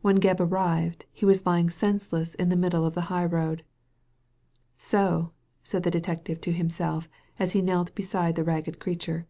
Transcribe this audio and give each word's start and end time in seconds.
When 0.00 0.18
Gebb 0.18 0.40
arrived 0.40 1.04
he 1.12 1.26
was 1.26 1.44
lying 1.44 1.68
senseless 1.68 2.32
in 2.32 2.48
the 2.48 2.56
middle 2.56 2.86
of 2.86 2.94
the 2.94 3.02
high 3.12 3.26
road." 3.26 3.62
So!" 4.78 5.32
said 5.62 5.82
the 5.82 5.90
detective 5.90 6.40
to 6.40 6.52
himself, 6.52 7.06
as 7.38 7.52
he 7.52 7.60
knelt 7.60 7.94
beside 7.94 8.36
the 8.36 8.44
ragged 8.44 8.80
creature. 8.80 9.26